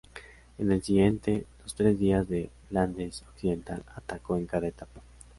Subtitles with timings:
[0.57, 4.99] En el siguiente los Tres Días de Flandes Occidental, atacó en cada etapa.